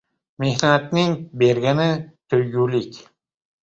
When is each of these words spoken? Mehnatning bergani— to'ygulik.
Mehnatning 0.43 1.13
bergani— 1.43 1.89
to'ygulik. 2.31 3.03